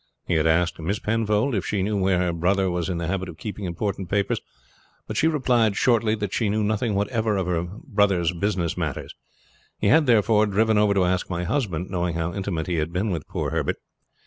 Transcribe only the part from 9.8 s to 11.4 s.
had, therefore, driven over to ask